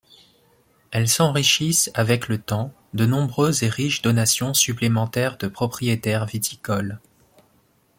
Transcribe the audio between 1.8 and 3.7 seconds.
avec le temps, de nombreuses et